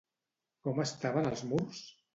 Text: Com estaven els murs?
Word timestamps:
Com 0.69 0.81
estaven 0.87 1.31
els 1.35 1.47
murs? 1.53 1.89